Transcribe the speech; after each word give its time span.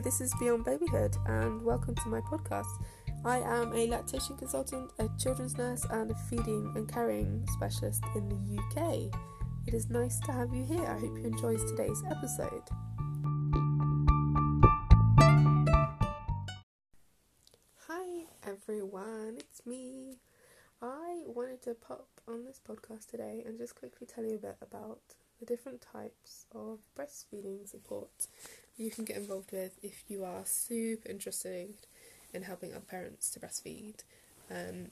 Hi, 0.00 0.02
this 0.02 0.22
is 0.22 0.32
Beyond 0.40 0.64
Babyhood, 0.64 1.14
and 1.26 1.62
welcome 1.62 1.94
to 1.94 2.08
my 2.08 2.22
podcast. 2.22 2.82
I 3.22 3.36
am 3.40 3.74
a 3.74 3.86
lactation 3.86 4.34
consultant, 4.34 4.90
a 4.98 5.10
children's 5.18 5.58
nurse, 5.58 5.84
and 5.90 6.10
a 6.10 6.14
feeding 6.14 6.72
and 6.74 6.90
carrying 6.90 7.46
specialist 7.48 8.02
in 8.14 8.26
the 8.30 8.62
UK. 8.62 9.12
It 9.66 9.74
is 9.74 9.90
nice 9.90 10.18
to 10.20 10.32
have 10.32 10.54
you 10.54 10.64
here. 10.64 10.86
I 10.86 10.94
hope 10.94 11.18
you 11.18 11.24
enjoy 11.24 11.58
today's 11.58 12.02
episode. 12.10 12.62
Hi, 17.86 18.24
everyone, 18.46 19.36
it's 19.36 19.66
me. 19.66 20.16
I 20.80 21.24
wanted 21.26 21.60
to 21.64 21.74
pop 21.74 22.08
on 22.26 22.46
this 22.46 22.58
podcast 22.66 23.10
today 23.10 23.42
and 23.44 23.58
just 23.58 23.74
quickly 23.74 24.06
tell 24.06 24.24
you 24.24 24.36
a 24.36 24.38
bit 24.38 24.56
about 24.62 25.16
the 25.40 25.46
different 25.46 25.80
types 25.80 26.46
of 26.54 26.78
breastfeeding 26.96 27.66
support 27.68 28.28
you 28.76 28.90
can 28.90 29.04
get 29.04 29.16
involved 29.16 29.52
with 29.52 29.78
if 29.82 30.04
you 30.08 30.24
are 30.24 30.42
super 30.44 31.08
interested 31.08 31.74
in 32.32 32.42
helping 32.42 32.72
other 32.72 32.80
parents 32.80 33.30
to 33.30 33.40
breastfeed. 33.40 33.96
Um, 34.50 34.86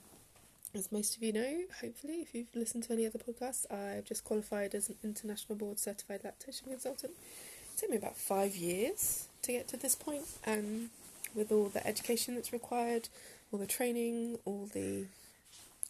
as 0.74 0.92
most 0.92 1.16
of 1.16 1.22
you 1.22 1.32
know, 1.32 1.62
hopefully, 1.80 2.16
if 2.20 2.34
you've 2.34 2.54
listened 2.54 2.84
to 2.84 2.92
any 2.92 3.06
other 3.06 3.18
podcasts, 3.18 3.70
I've 3.72 4.04
just 4.04 4.24
qualified 4.24 4.74
as 4.74 4.90
an 4.90 4.96
international 5.02 5.56
board 5.56 5.78
certified 5.78 6.20
lactation 6.24 6.68
consultant. 6.68 7.12
It 7.12 7.78
took 7.78 7.90
me 7.90 7.96
about 7.96 8.18
five 8.18 8.54
years 8.54 9.28
to 9.42 9.52
get 9.52 9.68
to 9.68 9.78
this 9.78 9.94
point, 9.94 10.26
and 10.44 10.90
with 11.34 11.50
all 11.50 11.68
the 11.68 11.86
education 11.86 12.34
that's 12.34 12.52
required, 12.52 13.08
all 13.50 13.58
the 13.58 13.66
training, 13.66 14.38
all 14.44 14.68
the 14.74 15.06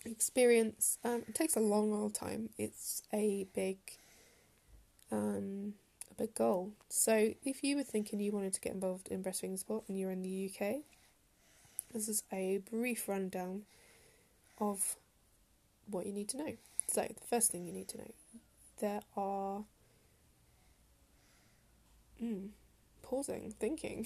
experience, 0.04 0.98
um, 1.04 1.22
it 1.28 1.34
takes 1.34 1.56
a 1.56 1.60
long 1.60 1.92
old 1.92 2.14
time. 2.14 2.50
It's 2.56 3.02
a 3.12 3.48
big 3.54 3.78
um, 5.10 5.74
a 6.10 6.14
big 6.14 6.34
goal. 6.34 6.72
So, 6.88 7.32
if 7.44 7.62
you 7.62 7.76
were 7.76 7.82
thinking 7.82 8.20
you 8.20 8.32
wanted 8.32 8.54
to 8.54 8.60
get 8.60 8.72
involved 8.72 9.08
in 9.08 9.22
breastfeeding 9.22 9.58
support 9.58 9.84
and 9.88 9.98
you're 9.98 10.10
in 10.10 10.22
the 10.22 10.50
UK, 10.50 10.76
this 11.92 12.08
is 12.08 12.22
a 12.32 12.60
brief 12.70 13.08
rundown 13.08 13.62
of 14.58 14.96
what 15.90 16.06
you 16.06 16.12
need 16.12 16.28
to 16.30 16.36
know. 16.36 16.56
So, 16.88 17.02
the 17.02 17.26
first 17.26 17.50
thing 17.50 17.66
you 17.66 17.72
need 17.72 17.88
to 17.88 17.98
know 17.98 18.12
there 18.80 19.00
are. 19.16 19.64
Mm, 22.22 22.48
pausing, 23.02 23.54
thinking. 23.58 24.04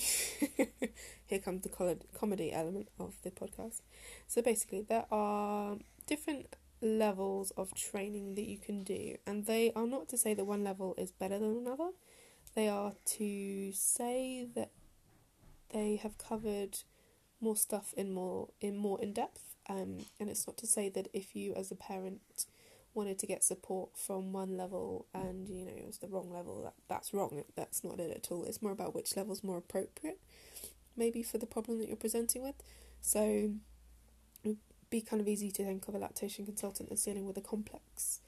Here 1.27 1.39
comes 1.39 1.63
the 1.63 1.99
comedy 2.15 2.53
element 2.53 2.89
of 3.01 3.15
the 3.23 3.31
podcast. 3.31 3.81
So, 4.29 4.43
basically, 4.43 4.83
there 4.83 5.07
are 5.11 5.77
different 6.07 6.55
levels 6.83 7.53
of 7.53 7.75
training 7.75 8.35
that 8.35 8.45
you 8.45 8.59
can 8.59 8.83
do, 8.83 9.17
and 9.27 9.47
they 9.47 9.73
are 9.75 9.87
not 9.87 10.09
to 10.09 10.19
say 10.19 10.35
that 10.35 10.45
one 10.45 10.65
level 10.65 10.95
is 10.99 11.13
better 11.13 11.39
than 11.39 11.57
another. 11.57 11.91
They 12.55 12.69
are 12.69 12.93
to 13.17 13.73
say 13.73 14.47
that 14.55 14.71
they 15.73 15.97
have 15.97 16.19
covered 16.19 16.79
more 17.41 17.57
stuff 17.57 17.95
in 17.97 18.13
more 18.13 18.49
in 18.61 18.77
more 18.77 19.01
in 19.01 19.13
depth, 19.13 19.55
um, 19.69 19.99
and 20.21 20.29
it's 20.29 20.47
not 20.47 20.57
to 20.59 20.67
say 20.67 20.89
that 20.91 21.09
if 21.13 21.35
you 21.35 21.55
as 21.55 21.71
a 21.71 21.77
parent 21.77 22.47
wanted 22.95 23.19
to 23.19 23.27
get 23.27 23.43
support 23.43 23.89
from 23.97 24.35
one 24.35 24.55
level 24.55 25.07
and 25.15 25.49
you 25.49 25.65
know 25.65 25.73
it 25.75 25.87
was 25.87 25.97
the 25.97 26.09
wrong 26.09 26.31
level 26.31 26.63
that 26.63 26.75
that's 26.89 27.15
wrong. 27.15 27.43
That's 27.57 27.83
not 27.83 28.01
it 28.01 28.15
at 28.15 28.31
all. 28.31 28.45
It's 28.45 28.61
more 28.61 28.73
about 28.73 28.95
which 28.95 29.17
level 29.17 29.33
is 29.33 29.43
more 29.43 29.57
appropriate 29.57 30.19
maybe 30.97 31.23
for 31.23 31.39
the 31.39 31.47
problem 31.47 31.79
that 31.79 31.89
you're 31.89 31.97
presenting 31.97 32.43
with. 32.43 32.55
So 33.01 33.53
be 34.93 35.01
kind 35.01 35.21
of 35.21 35.27
easy 35.27 35.51
to 35.51 35.65
think 35.65 35.89
of 35.89 35.95
a 35.95 35.99
lactation 35.99 36.45
consultant 36.45 36.93
as 36.93 37.03
dealing 37.03 37.27
with 37.27 37.37
a 37.39 37.41
complex 37.41 38.21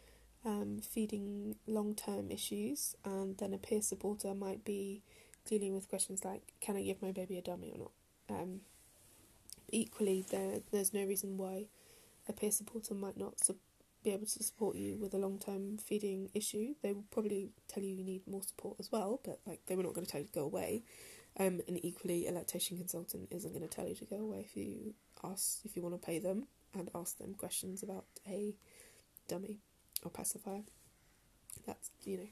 um, 0.44 0.80
feeding 0.82 1.56
long 1.66 1.94
term 1.94 2.30
issues, 2.30 2.96
and 3.04 3.36
then 3.38 3.52
a 3.54 3.58
peer 3.58 3.82
supporter 3.82 4.34
might 4.34 4.64
be 4.64 5.02
dealing 5.44 5.74
with 5.74 5.88
questions 5.88 6.24
like, 6.24 6.54
Can 6.60 6.76
I 6.76 6.82
give 6.82 7.02
my 7.02 7.12
baby 7.12 7.38
a 7.38 7.42
dummy 7.42 7.70
or 7.72 7.78
not? 7.78 8.40
Um, 8.40 8.60
equally, 9.68 10.24
there 10.30 10.60
there's 10.72 10.92
no 10.94 11.04
reason 11.04 11.36
why 11.36 11.66
a 12.28 12.32
peer 12.32 12.50
supporter 12.50 12.94
might 12.94 13.18
not 13.18 13.44
su- 13.44 13.56
be 14.02 14.12
able 14.12 14.26
to 14.26 14.42
support 14.42 14.76
you 14.76 14.96
with 14.96 15.14
a 15.14 15.18
long 15.18 15.38
term 15.38 15.76
feeding 15.78 16.30
issue. 16.34 16.74
They 16.82 16.92
will 16.92 17.04
probably 17.10 17.50
tell 17.68 17.82
you 17.82 17.94
you 17.94 18.04
need 18.04 18.26
more 18.26 18.42
support 18.42 18.76
as 18.80 18.90
well, 18.90 19.20
but 19.22 19.40
like 19.46 19.60
they 19.66 19.76
were 19.76 19.82
not 19.82 19.92
going 19.94 20.06
to 20.06 20.10
tell 20.10 20.20
you 20.20 20.26
to 20.26 20.32
go 20.32 20.44
away. 20.44 20.82
Um, 21.38 21.60
and 21.66 21.84
equally, 21.84 22.26
a 22.26 22.32
lactation 22.32 22.78
consultant 22.78 23.28
isn't 23.30 23.52
going 23.52 23.66
to 23.66 23.74
tell 23.74 23.88
you 23.88 23.94
to 23.96 24.04
go 24.04 24.16
away 24.16 24.46
if 24.48 24.56
you 24.56 24.94
ask 25.24 25.64
if 25.64 25.76
you 25.76 25.82
want 25.82 26.00
to 26.00 26.06
pay 26.06 26.18
them 26.18 26.46
and 26.74 26.90
ask 26.94 27.18
them 27.18 27.34
questions 27.34 27.82
about 27.82 28.04
a 28.28 28.54
dummy 29.28 29.58
or 30.04 30.10
pacifier. 30.10 30.62
That's 31.66 31.90
you 32.04 32.18
know, 32.18 32.28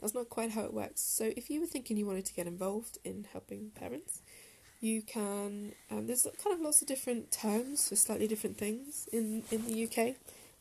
that's 0.00 0.14
not 0.14 0.28
quite 0.28 0.52
how 0.52 0.62
it 0.62 0.72
works. 0.72 1.00
So 1.00 1.32
if 1.36 1.50
you 1.50 1.60
were 1.60 1.66
thinking 1.66 1.96
you 1.96 2.06
wanted 2.06 2.26
to 2.26 2.34
get 2.34 2.46
involved 2.46 2.98
in 3.04 3.26
helping 3.32 3.70
parents, 3.74 4.22
you 4.80 5.02
can. 5.02 5.72
Um, 5.90 6.06
there's 6.06 6.26
kind 6.42 6.54
of 6.54 6.60
lots 6.60 6.80
of 6.80 6.88
different 6.88 7.30
terms 7.30 7.88
for 7.88 7.96
slightly 7.96 8.28
different 8.28 8.56
things 8.56 9.08
in 9.12 9.42
in 9.50 9.64
the 9.66 9.84
UK. 9.84 10.16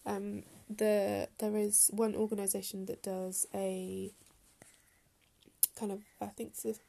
Um, 0.06 0.44
the 0.70 1.30
there 1.38 1.56
is 1.56 1.90
one 1.94 2.16
organisation 2.16 2.86
that 2.88 3.04
does 3.04 3.48
a 3.54 4.12
kind 5.80 5.92
of 5.92 6.02
I 6.20 6.28
think 6.28 6.54
it's 6.66 6.80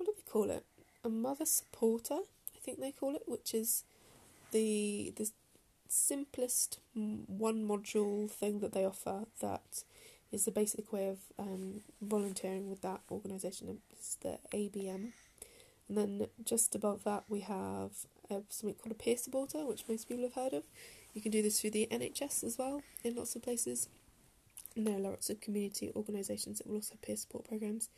what 0.00 0.06
do 0.06 0.12
they 0.16 0.30
call 0.30 0.50
it? 0.50 0.64
A 1.04 1.08
mother 1.08 1.44
supporter, 1.44 2.14
I 2.14 2.58
think 2.60 2.80
they 2.80 2.92
call 2.92 3.14
it, 3.14 3.22
which 3.26 3.54
is 3.54 3.84
the 4.50 5.12
the 5.16 5.30
simplest 5.88 6.78
one 6.94 7.66
module 7.66 8.30
thing 8.30 8.60
that 8.60 8.72
they 8.72 8.84
offer 8.84 9.24
that 9.40 9.82
is 10.32 10.44
the 10.44 10.52
basic 10.52 10.92
way 10.92 11.08
of 11.08 11.18
um, 11.38 11.80
volunteering 12.00 12.70
with 12.70 12.80
that 12.82 13.00
organisation 13.10 13.78
is 13.98 14.16
the 14.22 14.38
ABM. 14.54 15.12
And 15.88 15.98
then 15.98 16.26
just 16.44 16.74
above 16.76 17.02
that, 17.02 17.24
we 17.28 17.40
have 17.40 17.90
uh, 18.30 18.40
something 18.48 18.76
called 18.76 18.92
a 18.92 19.02
peer 19.02 19.16
supporter, 19.16 19.66
which 19.66 19.84
most 19.88 20.08
people 20.08 20.22
have 20.22 20.34
heard 20.34 20.52
of. 20.52 20.62
You 21.14 21.20
can 21.20 21.32
do 21.32 21.42
this 21.42 21.60
through 21.60 21.70
the 21.70 21.88
NHS 21.90 22.44
as 22.44 22.56
well 22.56 22.82
in 23.02 23.16
lots 23.16 23.34
of 23.34 23.42
places. 23.42 23.88
And 24.76 24.86
there 24.86 24.96
are 24.96 25.00
lots 25.00 25.30
of 25.30 25.40
community 25.40 25.90
organisations 25.96 26.58
that 26.58 26.66
will 26.66 26.76
also 26.76 26.94
have 26.94 27.02
peer 27.02 27.16
support 27.16 27.44
programs. 27.44 27.88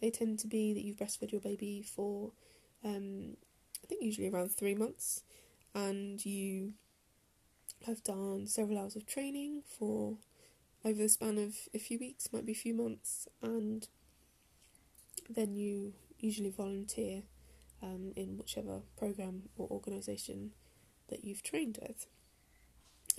They 0.00 0.10
tend 0.10 0.38
to 0.40 0.46
be 0.46 0.72
that 0.72 0.84
you've 0.84 0.96
breastfed 0.96 1.32
your 1.32 1.40
baby 1.40 1.82
for, 1.82 2.32
um, 2.84 3.36
I 3.82 3.86
think, 3.86 4.02
usually 4.02 4.28
around 4.28 4.52
three 4.52 4.74
months, 4.74 5.22
and 5.74 6.24
you 6.24 6.74
have 7.86 8.02
done 8.02 8.46
several 8.46 8.78
hours 8.78 8.96
of 8.96 9.06
training 9.06 9.62
for 9.66 10.18
over 10.84 11.02
the 11.02 11.08
span 11.08 11.38
of 11.38 11.56
a 11.74 11.78
few 11.78 11.98
weeks, 11.98 12.32
might 12.32 12.46
be 12.46 12.52
a 12.52 12.54
few 12.54 12.74
months, 12.74 13.28
and 13.42 13.88
then 15.28 15.54
you 15.54 15.94
usually 16.18 16.50
volunteer 16.50 17.22
um, 17.82 18.12
in 18.16 18.36
whichever 18.36 18.80
program 18.96 19.42
or 19.56 19.68
organisation 19.70 20.52
that 21.08 21.24
you've 21.24 21.42
trained 21.42 21.78
with. 21.80 22.06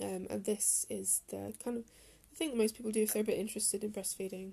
Um, 0.00 0.26
and 0.30 0.44
this 0.44 0.86
is 0.88 1.22
the 1.28 1.54
kind 1.62 1.76
of 1.76 1.84
thing 2.34 2.50
that 2.50 2.56
most 2.56 2.74
people 2.76 2.90
do 2.92 3.02
if 3.02 3.12
they're 3.12 3.22
a 3.22 3.26
bit 3.26 3.38
interested 3.38 3.84
in 3.84 3.92
breastfeeding, 3.92 4.52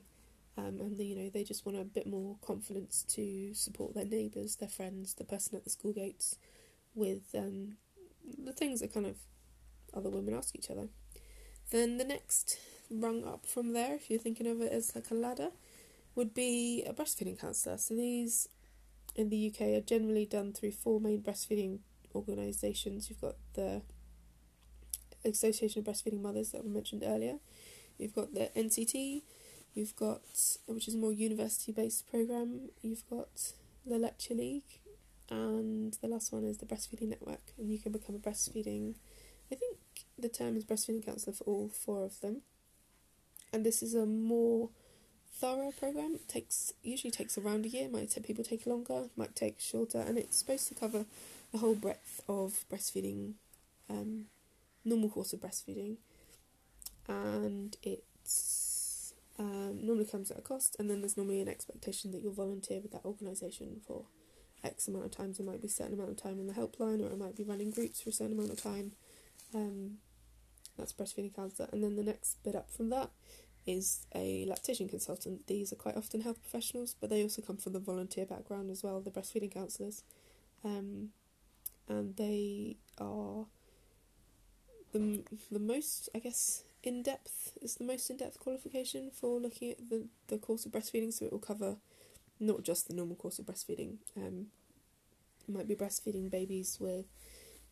um, 0.58 0.80
and 0.80 0.98
the, 0.98 1.06
you 1.06 1.16
know 1.16 1.30
they 1.30 1.44
just 1.44 1.66
want 1.66 1.78
a 1.78 1.84
bit 1.84 2.08
more 2.08 2.36
confidence 2.46 3.04
to 3.10 3.54
support 3.54 3.94
their 3.94 4.06
neighbours, 4.06 4.58
their 4.58 4.70
friends, 4.70 5.14
the 5.14 5.24
person 5.24 5.56
at 5.56 5.64
the 5.64 5.70
school 5.70 5.94
gates, 5.94 6.38
with 6.96 7.34
um, 7.36 7.78
the 8.44 8.54
things 8.54 8.82
that 8.82 8.94
kind 8.94 9.06
of 9.06 9.18
other 9.94 10.10
women 10.10 10.34
ask 10.34 10.56
each 10.56 10.70
other. 10.70 10.88
Then 11.72 11.98
the 11.98 12.04
next 12.04 12.60
rung 12.90 13.24
up 13.24 13.46
from 13.46 13.74
there, 13.74 13.96
if 13.96 14.10
you're 14.10 14.20
thinking 14.20 14.48
of 14.48 14.62
it 14.62 14.72
as 14.72 14.96
like 14.96 15.12
a 15.12 15.16
ladder, 15.16 15.50
would 16.16 16.34
be 16.34 16.84
a 16.88 16.94
breastfeeding 16.94 17.40
counsellor. 17.40 17.78
So 17.78 17.96
these 17.96 18.50
in 19.16 19.30
the 19.30 19.54
UK 19.54 19.62
are 19.78 19.82
generally 19.82 20.26
done 20.26 20.54
through 20.54 20.72
four 20.72 21.00
main 21.00 21.22
breastfeeding 21.22 21.80
organisations. 22.16 23.10
You've 23.10 23.22
got 23.22 23.36
the 23.54 23.82
Association 25.26 25.80
of 25.80 25.86
Breastfeeding 25.86 26.22
Mothers 26.22 26.52
that 26.52 26.62
I 26.66 26.68
mentioned 26.68 27.04
earlier. 27.06 27.36
You've 27.98 28.16
got 28.16 28.34
the 28.34 28.50
NCT. 28.56 29.22
You've 29.74 29.96
got 29.96 30.22
which 30.68 30.88
is 30.88 30.96
a 30.96 30.98
more 30.98 31.14
university 31.14 31.72
based 31.72 32.10
program. 32.10 32.70
You've 32.82 33.08
got 33.10 33.54
the 33.86 33.98
La 33.98 34.08
Leche 34.08 34.32
League, 34.32 34.80
and 35.30 35.98
the 36.02 36.08
last 36.08 36.32
one 36.32 36.44
is 36.44 36.58
the 36.58 36.66
Breastfeeding 36.66 37.10
Network. 37.10 37.54
And 37.58 37.72
you 37.72 37.80
can 37.80 37.92
become 37.92 38.16
a 38.16 38.20
breastfeeding 38.20 38.96
I 39.52 39.56
think 39.56 39.78
the 40.18 40.30
term 40.30 40.56
is 40.56 40.66
breastfeeding 40.66 41.06
counsellor 41.06 41.34
for 41.34 41.44
all 41.46 41.70
four 41.70 42.06
of 42.06 42.20
them. 42.22 42.42
And 43.52 43.66
this 43.66 43.82
is 43.82 43.96
a 43.96 44.06
more 44.06 44.70
thorough 45.34 45.72
program. 45.72 46.16
It 46.16 46.28
takes 46.28 46.74
usually 46.84 47.12
takes 47.12 47.38
around 47.38 47.66
a 47.66 47.70
year. 47.70 47.90
Might 47.90 48.12
take 48.12 48.26
people 48.26 48.44
take 48.44 48.68
longer. 48.68 49.10
Might 49.16 49.36
take 49.36 49.60
shorter. 49.60 50.00
And 50.00 50.18
it's 50.18 50.38
supposed 50.38 50.68
to 50.68 50.76
cover 50.76 51.06
the 51.52 51.60
whole 51.60 51.76
breadth 51.76 52.22
of 52.28 52.66
breastfeeding, 52.72 53.34
um, 53.90 54.26
normal 54.86 55.10
course 55.10 55.34
of 55.34 55.40
breastfeeding, 55.40 55.98
and 57.08 57.78
it's 57.84 59.14
um, 59.38 59.86
normally 59.86 60.06
comes 60.06 60.30
at 60.32 60.38
a 60.38 60.42
cost. 60.42 60.76
And 60.80 60.90
then 60.90 61.02
there's 61.02 61.18
normally 61.18 61.42
an 61.42 61.48
expectation 61.48 62.12
that 62.12 62.22
you'll 62.22 62.34
volunteer 62.34 62.80
with 62.82 62.92
that 62.92 63.06
organisation 63.06 63.82
for 63.86 64.06
X 64.64 64.88
amount 64.88 65.06
of 65.06 65.12
times. 65.12 65.40
It 65.40 65.46
might 65.46 65.62
be 65.62 65.68
a 65.68 65.72
certain 65.72 65.94
amount 65.94 66.12
of 66.12 66.18
time 66.18 66.40
on 66.40 66.48
the 66.48 66.54
helpline, 66.54 67.02
or 67.02 67.12
it 67.12 67.18
might 67.18 67.36
be 67.38 67.44
running 67.44 67.72
groups 67.72 68.02
for 68.02 68.10
a 68.10 68.14
certain 68.14 68.38
amount 68.38 68.52
of 68.52 68.62
time. 68.62 68.92
Um, 69.56 69.98
that's 70.78 70.94
breastfeeding 70.94 71.36
counsellor. 71.36 71.70
And 71.72 71.84
then 71.84 71.96
the 71.96 72.04
next 72.04 72.44
bit 72.44 72.56
up 72.56 72.70
from 72.70 72.90
that 72.90 73.10
is 73.66 74.06
a 74.16 74.46
lactation 74.46 74.88
consultant. 74.90 75.48
These 75.48 75.72
are 75.72 75.76
quite 75.78 75.98
often 75.98 76.22
health 76.22 76.42
professionals, 76.42 76.96
but 77.00 77.10
they 77.10 77.22
also 77.22 77.42
come 77.42 77.58
from 77.58 77.74
the 77.74 77.80
volunteer 77.80 78.26
background 78.26 78.72
as 78.72 78.84
well, 78.84 79.00
the 79.02 79.12
breastfeeding 79.12 79.54
counsellors. 79.54 80.04
Um, 80.64 81.10
and 81.88 82.16
they 82.16 82.78
are 82.98 83.46
the, 84.92 85.24
the 85.52 85.60
most, 85.60 86.10
I 86.16 86.20
guess, 86.20 86.64
in 86.84 87.04
depth 87.04 87.58
is 87.62 87.76
the 87.76 87.84
most 87.84 88.10
in 88.10 88.18
depth 88.18 88.40
qualification 88.40 89.12
for 89.12 89.40
looking 89.40 89.72
at 89.72 89.90
the, 89.90 90.06
the 90.28 90.38
course 90.38 90.66
of 90.66 90.72
breastfeeding, 90.72 91.14
so 91.14 91.26
it 91.26 91.32
will 91.32 91.40
cover 91.40 91.76
not 92.40 92.64
just 92.64 92.88
the 92.88 92.94
normal 92.94 93.16
course 93.16 93.40
of 93.40 93.46
breastfeeding. 93.46 93.98
Um, 94.16 94.48
might 95.48 95.68
be 95.68 95.76
breastfeeding 95.76 96.30
babies 96.30 96.78
with 96.80 97.06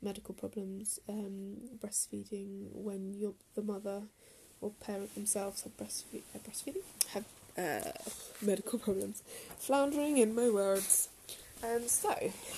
medical 0.02 0.34
problems, 0.34 1.00
um, 1.08 1.58
breastfeeding 1.80 2.68
when 2.72 3.14
you're 3.14 3.34
the 3.56 3.62
mother 3.62 4.04
or 4.62 4.72
parent 4.80 5.14
themselves 5.16 5.62
have 5.64 5.78
breastfe- 5.78 6.24
uh, 6.36 6.40
breastfeeding 6.40 6.84
have 7.10 7.26
uh, 7.58 7.92
medical 8.42 8.80
problems. 8.80 9.24
Floundering 9.58 10.18
in 10.18 10.34
my 10.36 10.50
words. 10.50 11.10
Um, 11.64 11.88
so, 11.88 12.14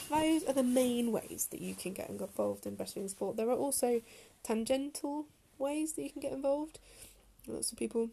those 0.10 0.44
are 0.44 0.54
the 0.54 0.64
main 0.64 1.12
ways 1.12 1.48
that 1.52 1.62
you 1.62 1.74
can 1.74 1.94
get 1.94 2.10
involved 2.10 2.66
in 2.66 2.76
breastfeeding 2.76 3.10
support. 3.10 3.38
There 3.38 3.50
are 3.50 3.58
also 3.58 4.02
tangential 4.44 5.26
ways 5.58 5.94
that 5.94 6.04
you 6.04 6.10
can 6.10 6.22
get 6.22 6.34
involved. 6.34 6.80
Lots 7.48 7.72
of 7.72 7.78
people 7.78 8.10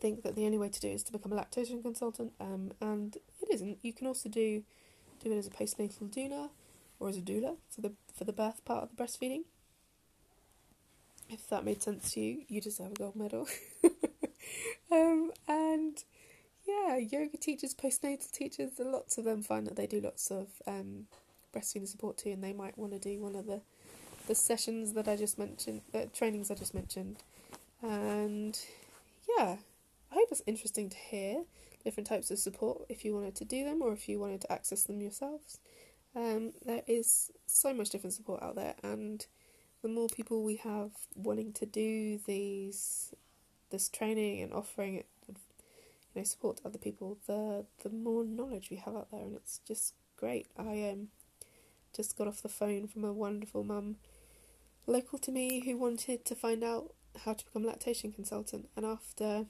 think 0.00 0.22
that 0.22 0.36
the 0.36 0.44
only 0.46 0.58
way 0.58 0.68
to 0.68 0.80
do 0.80 0.88
it 0.88 0.94
is 0.94 1.02
to 1.04 1.12
become 1.12 1.32
a 1.32 1.36
lactation 1.36 1.82
consultant, 1.82 2.32
um, 2.40 2.70
and 2.80 3.16
it 3.40 3.48
isn't. 3.50 3.78
You 3.82 3.92
can 3.92 4.06
also 4.06 4.28
do 4.28 4.62
do 5.22 5.32
it 5.32 5.36
as 5.36 5.48
a 5.48 5.50
postnatal 5.50 6.08
doula 6.14 6.50
or 7.00 7.08
as 7.08 7.16
a 7.16 7.20
doula 7.20 7.56
for 7.68 7.80
the 7.80 7.92
for 8.14 8.24
the 8.24 8.32
birth 8.32 8.64
part 8.64 8.84
of 8.84 8.90
the 8.90 9.02
breastfeeding. 9.02 9.42
If 11.28 11.48
that 11.48 11.64
made 11.64 11.82
sense 11.82 12.12
to 12.12 12.20
you, 12.20 12.42
you 12.48 12.60
deserve 12.60 12.92
a 12.92 12.94
gold 12.94 13.16
medal. 13.16 13.48
um, 14.90 15.32
and 15.46 16.02
yeah, 16.68 16.96
yoga 16.98 17.38
teachers, 17.38 17.74
postnatal 17.74 18.30
teachers, 18.30 18.72
lots 18.78 19.16
of 19.16 19.24
them 19.24 19.42
find 19.42 19.66
that 19.66 19.76
they 19.76 19.86
do 19.86 20.00
lots 20.00 20.30
of 20.30 20.48
um, 20.66 21.06
breastfeeding 21.54 21.88
support 21.88 22.18
too, 22.18 22.30
and 22.30 22.44
they 22.44 22.52
might 22.52 22.76
want 22.76 22.92
to 22.92 22.98
do 22.98 23.20
one 23.20 23.34
of 23.34 23.46
the 23.46 23.62
the 24.26 24.34
sessions 24.34 24.92
that 24.92 25.08
I 25.08 25.16
just 25.16 25.38
mentioned, 25.38 25.80
uh, 25.94 26.00
trainings 26.12 26.50
I 26.50 26.54
just 26.54 26.74
mentioned, 26.74 27.16
and 27.82 28.58
yeah, 29.38 29.56
I 30.12 30.14
hope 30.14 30.28
it's 30.30 30.42
interesting 30.46 30.90
to 30.90 30.96
hear 30.96 31.44
different 31.82 32.06
types 32.06 32.30
of 32.30 32.38
support 32.38 32.82
if 32.90 33.04
you 33.04 33.14
wanted 33.14 33.34
to 33.36 33.46
do 33.46 33.64
them 33.64 33.80
or 33.80 33.92
if 33.94 34.06
you 34.06 34.20
wanted 34.20 34.42
to 34.42 34.52
access 34.52 34.82
them 34.82 35.00
yourselves. 35.00 35.60
Um, 36.14 36.52
there 36.66 36.82
is 36.86 37.30
so 37.46 37.72
much 37.72 37.88
different 37.88 38.12
support 38.12 38.42
out 38.42 38.56
there, 38.56 38.74
and 38.82 39.24
the 39.80 39.88
more 39.88 40.08
people 40.08 40.42
we 40.42 40.56
have 40.56 40.90
wanting 41.14 41.52
to 41.54 41.64
do 41.64 42.18
these 42.26 43.14
this 43.70 43.88
training 43.88 44.42
and 44.42 44.52
offering 44.52 44.96
it, 44.96 45.06
know, 46.18 46.24
support 46.24 46.60
other 46.64 46.78
people, 46.78 47.18
the 47.26 47.64
the 47.82 47.90
more 47.90 48.24
knowledge 48.24 48.70
we 48.70 48.76
have 48.76 48.96
out 48.96 49.10
there, 49.10 49.22
and 49.22 49.36
it's 49.36 49.60
just 49.66 49.94
great. 50.16 50.46
I 50.56 50.88
um 50.90 51.08
just 51.94 52.16
got 52.16 52.28
off 52.28 52.42
the 52.42 52.48
phone 52.48 52.86
from 52.86 53.04
a 53.04 53.12
wonderful 53.12 53.64
mum 53.64 53.96
local 54.86 55.18
to 55.18 55.32
me 55.32 55.60
who 55.64 55.76
wanted 55.76 56.24
to 56.24 56.34
find 56.34 56.62
out 56.62 56.94
how 57.24 57.32
to 57.32 57.44
become 57.44 57.64
a 57.64 57.68
lactation 57.68 58.12
consultant, 58.12 58.68
and 58.76 58.84
after 58.86 59.46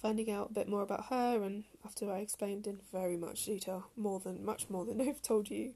finding 0.00 0.30
out 0.30 0.50
a 0.50 0.54
bit 0.54 0.68
more 0.68 0.82
about 0.82 1.06
her, 1.06 1.42
and 1.42 1.64
after 1.84 2.10
I 2.12 2.18
explained 2.18 2.66
in 2.66 2.80
very 2.92 3.16
much 3.16 3.44
detail, 3.44 3.86
more 3.96 4.20
than 4.20 4.44
much 4.44 4.68
more 4.68 4.84
than 4.84 5.00
I've 5.08 5.22
told 5.22 5.50
you 5.50 5.74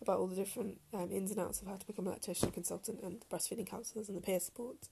about 0.00 0.18
all 0.18 0.26
the 0.26 0.36
different 0.36 0.80
um, 0.92 1.10
ins 1.12 1.30
and 1.30 1.40
outs 1.40 1.62
of 1.62 1.68
how 1.68 1.76
to 1.76 1.86
become 1.86 2.06
a 2.06 2.10
lactation 2.10 2.50
consultant 2.50 3.00
and 3.02 3.20
the 3.20 3.36
breastfeeding 3.36 3.66
counsellors 3.66 4.08
and 4.08 4.16
the 4.16 4.22
peer 4.22 4.40
support, 4.40 4.88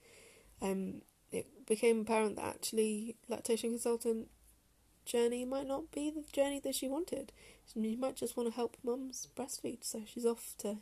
um, 0.63 1.03
it 1.33 1.67
became 1.67 2.01
apparent 2.01 2.37
that 2.37 2.47
actually 2.47 3.17
lactation 3.29 3.71
consultant 3.71 4.29
journey 5.05 5.45
might 5.45 5.67
not 5.67 5.91
be 5.91 6.11
the 6.11 6.25
journey 6.33 6.61
that 6.61 6.75
she 6.75 6.89
wanted. 6.89 7.33
She 7.73 7.97
might 7.97 8.17
just 8.17 8.37
want 8.37 8.49
to 8.49 8.55
help 8.55 8.77
mums 8.83 9.29
breastfeed, 9.37 9.83
so 9.83 10.03
she's 10.07 10.27
off 10.27 10.55
to 10.59 10.79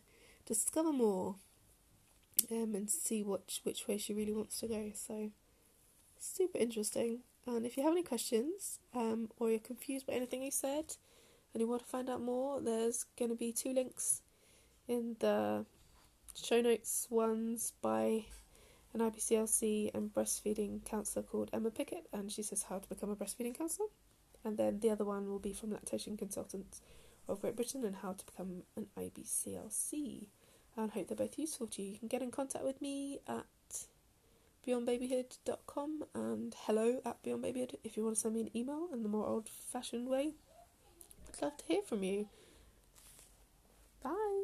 discover 0.47 0.93
more 0.93 1.37
um, 2.51 2.75
and 2.75 2.91
see 2.91 3.23
which 3.23 3.61
which 3.65 3.87
way 3.87 3.99
she 3.99 4.15
really 4.15 4.33
wants 4.33 4.61
to 4.61 4.69
go. 4.69 4.91
So 4.95 5.31
super 6.19 6.59
interesting. 6.59 7.21
And 7.47 7.65
if 7.65 7.77
you 7.77 7.83
have 7.83 7.93
any 7.93 8.03
questions 8.03 8.79
um, 8.95 9.31
or 9.39 9.51
you're 9.51 9.59
confused 9.59 10.07
by 10.07 10.13
anything 10.13 10.43
he 10.43 10.51
said 10.51 10.97
and 11.53 11.61
you 11.61 11.67
want 11.67 11.83
to 11.83 11.89
find 11.89 12.11
out 12.11 12.21
more, 12.21 12.61
there's 12.61 13.07
going 13.19 13.31
to 13.31 13.37
be 13.37 13.53
two 13.53 13.73
links 13.73 14.21
in 14.87 15.17
the 15.21 15.65
show 16.35 16.61
notes. 16.61 17.07
One's 17.09 17.73
by 17.81 18.25
an 18.95 19.01
IBCLC 19.01 19.95
and 19.95 20.13
breastfeeding 20.13 20.85
counsellor 20.85 21.23
called 21.23 21.51
Emma 21.53 21.71
Pickett, 21.71 22.07
and 22.13 22.31
she 22.31 22.43
says 22.43 22.65
how 22.65 22.79
to 22.79 22.89
become 22.89 23.11
a 23.11 23.17
breastfeeding 23.17 23.57
counsellor. 23.57 23.89
And 24.45 24.57
then 24.57 24.81
the 24.81 24.91
other 24.91 25.05
one 25.05 25.29
will 25.29 25.39
be 25.39 25.53
from 25.53 25.73
Lactation 25.73 26.17
Consultants 26.17 26.81
of 27.29 27.41
Great 27.41 27.57
Britain 27.57 27.85
and 27.85 27.97
how 27.97 28.13
to 28.13 28.25
become 28.25 28.63
an 28.77 28.87
IBCLC. 28.99 30.27
And 30.77 30.91
hope 30.93 31.09
they're 31.09 31.17
both 31.17 31.39
useful 31.39 31.67
to 31.69 31.83
you. 31.83 31.93
You 31.93 31.99
can 31.99 32.09
get 32.09 32.23
in 32.23 32.31
contact 32.31 32.65
with 32.65 32.81
me 32.81 33.19
at 33.27 33.47
beyondbabyhood.com 34.67 36.05
and 36.15 36.55
hello 36.67 37.01
at 37.05 37.23
beyondbabyhood 37.23 37.75
if 37.85 37.97
you 37.97 38.05
want 38.05 38.17
to 38.17 38.21
send 38.21 38.35
me 38.35 38.43
an 38.43 38.57
email 38.57 38.89
in 38.93 39.03
the 39.03 39.09
more 39.09 39.27
old 39.27 39.49
fashioned 39.49 40.09
way. 40.09 40.35
I'd 41.29 41.43
love 41.43 41.57
to 41.57 41.65
hear 41.65 41.83
from 41.83 42.03
you. 42.05 42.29
Bye. 44.03 44.38